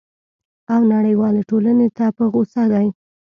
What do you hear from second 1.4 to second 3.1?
ټولني ته په غوصه دی!